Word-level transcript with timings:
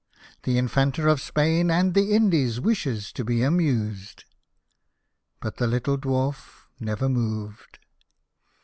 The 0.41 0.57
Infanta 0.57 1.07
of 1.07 1.21
Spain 1.21 1.69
and 1.69 1.93
the 1.93 2.13
Indies 2.15 2.59
wishes 2.59 3.11
to 3.13 3.23
be 3.23 3.43
amused." 3.43 4.23
But 5.39 5.57
the 5.57 5.67
little 5.67 5.95
Dwarf 5.99 6.65
never 6.79 7.07
moved. 7.07 7.77